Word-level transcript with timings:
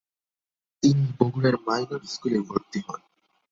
তিনি 0.83 1.03
বগুড়ার 1.19 1.55
মাইনর 1.67 2.01
স্কুলে 2.13 2.39
ভর্তি 2.47 2.79
হন। 2.85 3.01